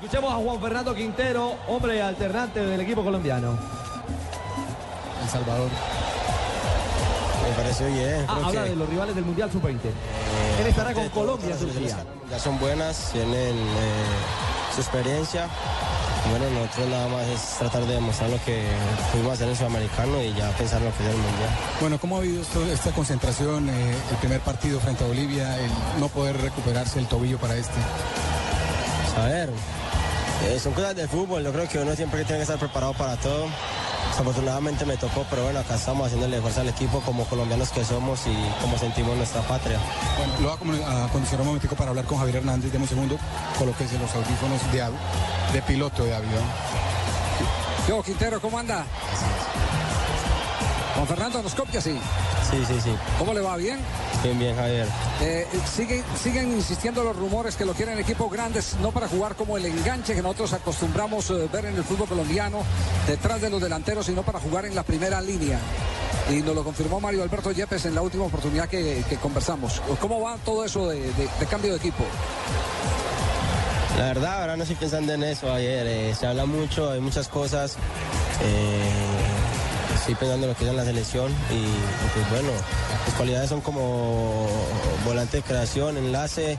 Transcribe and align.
Escuchemos 0.00 0.32
a 0.32 0.36
Juan 0.36 0.60
Fernando 0.60 0.94
Quintero, 0.94 1.54
hombre 1.68 2.02
alternante 2.02 2.60
del 2.64 2.80
equipo 2.80 3.02
colombiano. 3.02 3.58
El 5.22 5.28
Salvador. 5.30 5.68
Me 7.48 7.54
pareció 7.62 7.86
bien. 7.86 8.24
Ah, 8.28 8.40
habla 8.44 8.64
que, 8.64 8.70
de 8.70 8.76
los 8.76 8.88
rivales 8.88 9.14
del 9.14 9.24
Mundial 9.24 9.50
Sub-20. 9.50 9.76
eh, 9.76 10.60
Él 10.60 10.66
estará 10.66 10.92
con 10.92 11.08
Colombia, 11.08 11.56
Turquía. 11.56 11.96
Ya 12.30 12.38
son 12.38 12.58
buenas, 12.58 13.10
tienen 13.12 13.56
eh, 13.56 14.04
su 14.74 14.80
experiencia. 14.82 15.48
Bueno, 16.28 16.44
nosotros 16.60 16.88
nada 16.88 17.08
más 17.08 17.26
es 17.28 17.40
tratar 17.58 17.82
de 17.86 17.94
demostrar 17.94 18.28
lo 18.30 18.42
que 18.44 18.64
pudimos 19.12 19.32
hacer 19.34 19.44
en 19.46 19.52
el 19.52 19.56
Sudamericano 19.56 20.20
y 20.22 20.34
ya 20.34 20.50
pensar 20.50 20.80
en 20.80 20.86
lo 20.86 20.96
que 20.96 21.04
es 21.04 21.08
el 21.10 21.16
Mundial. 21.16 21.50
Bueno, 21.80 21.98
¿cómo 21.98 22.16
ha 22.16 22.18
habido 22.18 22.42
esto- 22.42 22.66
esta 22.66 22.90
concentración, 22.90 23.68
eh, 23.70 23.94
el 24.10 24.16
primer 24.16 24.40
partido 24.40 24.78
frente 24.80 25.04
a 25.04 25.06
Bolivia, 25.06 25.56
el 25.58 25.70
no 26.00 26.08
poder 26.08 26.36
recuperarse 26.40 26.98
el 26.98 27.06
tobillo 27.06 27.38
para 27.38 27.54
este? 27.54 27.78
A 29.18 29.24
ver, 29.26 29.50
eh, 30.44 30.58
son 30.60 30.72
cosas 30.72 30.94
del 30.94 31.08
fútbol, 31.08 31.42
yo 31.42 31.52
creo 31.52 31.68
que 31.68 31.78
uno 31.78 31.94
siempre 31.94 32.24
tiene 32.24 32.38
que 32.38 32.42
estar 32.42 32.58
preparado 32.58 32.92
para 32.94 33.16
todo. 33.16 33.46
Desafortunadamente 34.10 34.86
me 34.86 34.96
tocó, 34.96 35.26
pero 35.28 35.44
bueno, 35.44 35.60
acá 35.60 35.74
estamos 35.74 36.06
haciéndole 36.06 36.40
fuerza 36.40 36.62
al 36.62 36.68
equipo 36.68 37.00
como 37.00 37.24
colombianos 37.26 37.68
que 37.70 37.84
somos 37.84 38.20
y 38.26 38.62
como 38.62 38.78
sentimos 38.78 39.14
nuestra 39.16 39.42
patria. 39.42 39.78
Bueno, 40.16 40.32
lo 40.40 40.56
voy 40.56 40.82
a 40.82 41.08
condicionar 41.08 41.42
un 41.42 41.48
momentico 41.48 41.76
para 41.76 41.90
hablar 41.90 42.06
con 42.06 42.18
Javier 42.18 42.36
Hernández. 42.36 42.72
Deme 42.72 42.84
un 42.84 42.88
segundo, 42.88 43.18
colóquese 43.58 43.98
los 43.98 44.14
audífonos 44.14 44.72
de, 44.72 44.84
de 45.52 45.62
piloto 45.62 46.04
de 46.04 46.14
avión. 46.14 46.44
Yo, 47.86 48.02
Quintero, 48.02 48.40
¿cómo 48.40 48.58
anda? 48.58 48.86
Juan 50.94 51.06
Fernando 51.06 51.42
nos 51.42 51.54
copia, 51.54 51.80
sí. 51.80 51.98
Sí, 52.50 52.64
sí, 52.66 52.80
sí. 52.82 52.96
¿Cómo 53.18 53.34
le 53.34 53.40
va? 53.42 53.56
¿Bien? 53.56 53.78
Bien, 54.26 54.38
bien, 54.40 54.56
Javier. 54.56 54.88
Eh, 55.20 55.46
siguen, 55.72 56.02
siguen 56.20 56.50
insistiendo 56.50 57.04
los 57.04 57.14
rumores 57.14 57.54
que 57.54 57.64
lo 57.64 57.74
quieren 57.74 57.96
equipos 58.00 58.28
grandes, 58.32 58.74
no 58.82 58.90
para 58.90 59.06
jugar 59.06 59.36
como 59.36 59.56
el 59.56 59.64
enganche 59.66 60.16
que 60.16 60.22
nosotros 60.22 60.52
acostumbramos 60.52 61.30
eh, 61.30 61.48
ver 61.52 61.66
en 61.66 61.76
el 61.76 61.84
fútbol 61.84 62.08
colombiano, 62.08 62.58
detrás 63.06 63.40
de 63.40 63.50
los 63.50 63.62
delanteros, 63.62 64.06
sino 64.06 64.24
para 64.24 64.40
jugar 64.40 64.64
en 64.66 64.74
la 64.74 64.82
primera 64.82 65.20
línea. 65.20 65.60
Y 66.28 66.42
nos 66.42 66.56
lo 66.56 66.64
confirmó 66.64 66.98
Mario 67.00 67.22
Alberto 67.22 67.52
Yepes 67.52 67.84
en 67.86 67.94
la 67.94 68.02
última 68.02 68.24
oportunidad 68.24 68.68
que, 68.68 69.04
que 69.08 69.14
conversamos. 69.16 69.80
¿Cómo 70.00 70.20
va 70.20 70.36
todo 70.44 70.64
eso 70.64 70.88
de, 70.88 71.00
de- 71.02 71.28
de 71.38 71.46
cambio 71.48 71.70
de 71.70 71.76
equipo? 71.76 72.02
La 73.96 74.06
verdad, 74.06 74.40
ahora 74.40 74.56
no 74.56 74.64
estoy 74.64 74.76
pensando 74.76 75.12
en 75.12 75.22
eso 75.22 75.52
ayer. 75.52 75.86
eh, 75.86 76.14
se 76.18 76.26
habla 76.26 76.46
mucho, 76.46 76.90
hay 76.90 76.98
muchas 77.00 77.28
cosas. 77.28 77.76
eh, 78.42 79.15
estoy 80.06 80.14
pensando 80.14 80.46
en 80.46 80.52
lo 80.52 80.56
que 80.56 80.64
es 80.64 80.70
en 80.70 80.76
la 80.76 80.84
selección 80.84 81.32
y, 81.50 81.54
y 81.56 82.08
pues 82.14 82.30
bueno, 82.30 82.50
mis 83.06 83.14
cualidades 83.16 83.48
son 83.48 83.60
como 83.60 84.46
volante 85.04 85.38
de 85.38 85.42
creación, 85.42 85.96
enlace. 85.96 86.52
eh, 86.52 86.58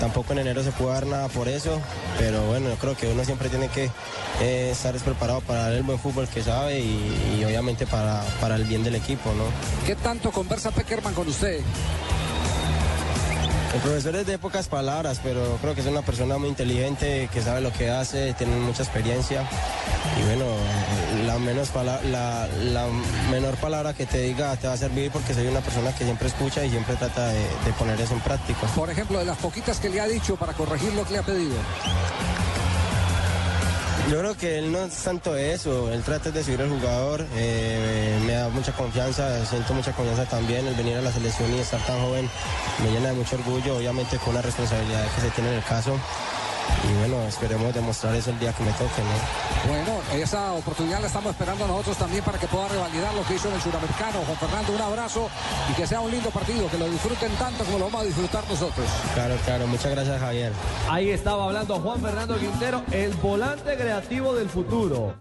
tampoco 0.00 0.32
en 0.32 0.40
enero 0.40 0.64
se 0.64 0.72
puede 0.72 0.92
dar 0.92 1.06
nada 1.06 1.28
por 1.28 1.46
eso, 1.46 1.80
pero 2.18 2.44
bueno, 2.46 2.68
yo 2.70 2.74
creo 2.76 2.96
que 2.96 3.06
uno 3.06 3.24
siempre 3.24 3.48
tiene 3.48 3.68
que 3.68 3.88
eh, 4.40 4.70
estar 4.72 4.92
preparado 4.96 5.40
para 5.42 5.68
el 5.68 5.84
buen 5.84 6.00
fútbol 6.00 6.26
que 6.26 6.42
sabe 6.42 6.80
y, 6.80 7.36
y 7.38 7.44
obviamente 7.44 7.86
para, 7.86 8.24
para 8.40 8.56
el 8.56 8.64
bien 8.64 8.82
del 8.82 8.96
equipo, 8.96 9.32
¿no? 9.32 9.44
¿Qué 9.86 9.94
tanto 9.94 10.32
conversa 10.32 10.72
Peckerman 10.72 11.14
con 11.14 11.28
usted? 11.28 11.60
El 13.72 13.80
profesor 13.80 14.16
es 14.16 14.26
de 14.26 14.38
pocas 14.38 14.66
palabras, 14.66 15.20
pero 15.22 15.58
creo 15.60 15.74
que 15.76 15.80
es 15.80 15.86
una 15.86 16.02
persona 16.02 16.38
muy 16.38 16.48
inteligente, 16.48 17.28
que 17.32 17.40
sabe 17.40 17.60
lo 17.60 17.72
que 17.72 17.90
hace, 17.90 18.32
tiene 18.34 18.56
mucha 18.56 18.82
experiencia. 18.82 19.48
Y 20.20 20.22
bueno, 20.26 20.44
la, 21.26 21.38
menos 21.38 21.68
pala- 21.70 22.00
la, 22.04 22.46
la 22.72 22.86
menor 23.30 23.54
palabra 23.56 23.92
que 23.94 24.06
te 24.06 24.18
diga 24.18 24.54
te 24.56 24.68
va 24.68 24.74
a 24.74 24.76
servir 24.76 25.10
porque 25.10 25.34
soy 25.34 25.46
una 25.48 25.60
persona 25.60 25.92
que 25.94 26.04
siempre 26.04 26.28
escucha 26.28 26.64
y 26.64 26.70
siempre 26.70 26.94
trata 26.96 27.28
de, 27.28 27.40
de 27.40 27.72
poner 27.78 28.00
eso 28.00 28.14
en 28.14 28.20
práctica. 28.20 28.60
Por 28.76 28.90
ejemplo, 28.90 29.18
de 29.18 29.24
las 29.24 29.36
poquitas 29.38 29.78
que 29.80 29.88
le 29.88 30.00
ha 30.00 30.06
dicho 30.06 30.36
para 30.36 30.52
corregir 30.52 30.92
lo 30.94 31.04
que 31.04 31.12
le 31.14 31.18
ha 31.18 31.22
pedido. 31.22 31.56
Yo 34.10 34.18
creo 34.20 34.36
que 34.36 34.58
él 34.58 34.70
no 34.70 34.84
es 34.84 34.92
tanto 34.96 35.34
eso, 35.34 35.90
él 35.90 36.02
trata 36.02 36.30
de 36.30 36.44
subir 36.44 36.60
al 36.60 36.68
jugador, 36.68 37.26
eh, 37.36 38.20
me 38.26 38.34
da 38.34 38.50
mucha 38.50 38.70
confianza, 38.72 39.44
siento 39.46 39.72
mucha 39.72 39.92
confianza 39.92 40.26
también, 40.26 40.66
el 40.66 40.74
venir 40.74 40.98
a 40.98 41.00
la 41.00 41.10
selección 41.10 41.50
y 41.54 41.58
estar 41.60 41.80
tan 41.86 41.98
joven 42.02 42.28
me 42.82 42.90
llena 42.90 43.08
de 43.08 43.14
mucho 43.14 43.36
orgullo, 43.36 43.78
obviamente 43.78 44.18
con 44.18 44.34
una 44.34 44.42
responsabilidad 44.42 45.06
que 45.14 45.20
se 45.22 45.30
tiene 45.30 45.48
en 45.50 45.56
el 45.56 45.64
caso. 45.64 45.98
Y 46.88 46.98
bueno, 46.98 47.22
esperemos 47.26 47.74
demostrar 47.74 48.14
eso 48.14 48.30
el 48.30 48.38
día 48.38 48.52
que 48.52 48.62
me 48.62 48.72
toque, 48.72 49.02
¿no? 49.02 49.70
Bueno, 49.70 50.00
esa 50.12 50.52
oportunidad 50.52 51.00
la 51.00 51.06
estamos 51.06 51.32
esperando 51.32 51.66
nosotros 51.66 51.96
también 51.96 52.22
para 52.22 52.38
que 52.38 52.46
pueda 52.46 52.68
revalidar 52.68 53.14
lo 53.14 53.24
que 53.24 53.34
hizo 53.34 53.48
en 53.48 53.54
el 53.54 53.62
suramericano. 53.62 54.20
Juan 54.26 54.36
Fernando, 54.38 54.72
un 54.72 54.80
abrazo 54.80 55.28
y 55.70 55.74
que 55.74 55.86
sea 55.86 56.00
un 56.00 56.10
lindo 56.10 56.30
partido, 56.30 56.68
que 56.70 56.78
lo 56.78 56.88
disfruten 56.88 57.32
tanto 57.36 57.64
como 57.64 57.78
lo 57.78 57.84
vamos 57.86 58.02
a 58.02 58.04
disfrutar 58.04 58.44
nosotros. 58.48 58.86
Claro, 59.14 59.36
claro, 59.44 59.66
muchas 59.66 59.90
gracias 59.92 60.20
Javier. 60.20 60.52
Ahí 60.88 61.10
estaba 61.10 61.44
hablando 61.44 61.78
Juan 61.80 62.00
Fernando 62.00 62.38
Quintero, 62.38 62.82
el 62.90 63.14
volante 63.14 63.76
creativo 63.76 64.34
del 64.34 64.48
futuro. 64.48 65.14